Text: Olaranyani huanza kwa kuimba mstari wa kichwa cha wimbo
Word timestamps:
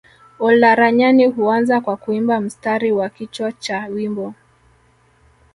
Olaranyani 0.47 1.25
huanza 1.25 1.81
kwa 1.81 1.97
kuimba 1.97 2.41
mstari 2.41 2.91
wa 2.91 3.09
kichwa 3.09 3.51
cha 3.51 3.85
wimbo 3.85 4.33